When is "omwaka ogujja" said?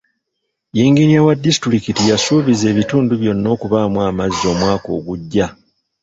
4.53-5.45